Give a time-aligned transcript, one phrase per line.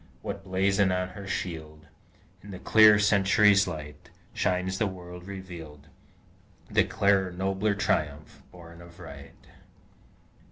[0.23, 1.85] What blazon on her shield,
[2.41, 5.89] In the clear Century's light Shines to the world revealed,
[6.71, 9.35] Declaring nobler triumph, born of Right?